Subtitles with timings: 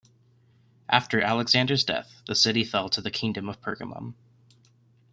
[0.89, 4.15] After Alexander's death, the city fell to the kingdom of Pergamum.